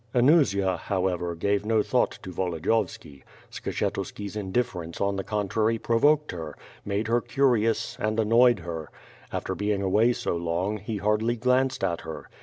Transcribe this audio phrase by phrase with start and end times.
[0.15, 3.21] Anusia, however, gave no thought to Volodiyovski.
[3.51, 8.89] Skshet uski^s indifference on the contrary provoked her, made her curious, and annoyed her.
[9.31, 12.31] After being away so long, he hardly glanced at her.